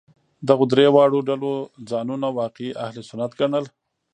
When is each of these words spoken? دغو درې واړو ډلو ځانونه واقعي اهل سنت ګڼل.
دغو 0.47 0.63
درې 0.71 0.87
واړو 0.95 1.19
ډلو 1.29 1.51
ځانونه 1.89 2.27
واقعي 2.39 2.71
اهل 2.85 2.97
سنت 3.09 3.31
ګڼل. 3.39 3.65